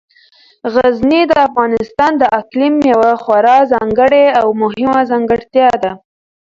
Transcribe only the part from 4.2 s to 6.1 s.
او مهمه ځانګړتیا ده.